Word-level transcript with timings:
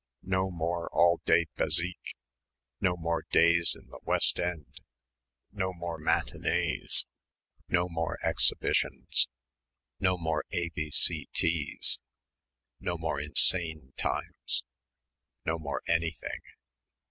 "No 0.23 0.49
more 0.49 0.89
all 0.91 1.21
day 1.27 1.45
bézique.... 1.55 2.15
No 2.79 2.97
more 2.97 3.21
days 3.29 3.75
in 3.79 3.87
the 3.91 3.99
West 4.01 4.39
End.... 4.39 4.81
No 5.51 5.73
more 5.75 5.99
matinées... 6.01 7.05
no 7.69 7.87
more 7.87 8.17
exhibitions... 8.23 9.27
no 9.99 10.17
more 10.17 10.43
A.B.C. 10.53 11.29
teas... 11.35 11.99
no 12.79 12.97
more 12.97 13.19
insane 13.19 13.93
times... 13.95 14.63
no 15.45 15.59
more 15.59 15.83
anything." 15.87 16.41